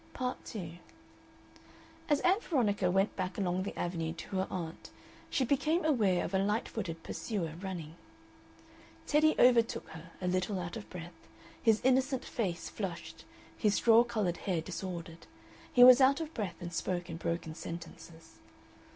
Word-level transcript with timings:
Part 0.13 0.43
2 0.45 0.77
As 2.09 2.21
Ann 2.21 2.39
Veronica 2.39 2.89
went 2.89 3.15
back 3.15 3.37
along 3.37 3.61
the 3.61 3.77
Avenue 3.79 4.13
to 4.13 4.37
her 4.37 4.47
aunt 4.49 4.89
she 5.29 5.45
became 5.45 5.85
aware 5.85 6.25
of 6.25 6.33
a 6.33 6.39
light 6.39 6.67
footed 6.67 7.03
pursuer 7.03 7.53
running. 7.61 7.93
Teddy 9.05 9.35
overtook 9.37 9.89
her, 9.89 10.09
a 10.19 10.27
little 10.27 10.59
out 10.59 10.75
of 10.75 10.89
breath, 10.89 11.27
his 11.61 11.81
innocent 11.83 12.25
face 12.25 12.67
flushed, 12.67 13.25
his 13.55 13.75
straw 13.75 14.03
colored 14.03 14.37
hair 14.37 14.59
disordered. 14.59 15.27
He 15.71 15.83
was 15.83 16.01
out 16.01 16.19
of 16.19 16.33
breath, 16.33 16.59
and 16.59 16.73
spoke 16.73 17.07
in 17.07 17.17
broken 17.17 17.53
sentences. 17.53 18.39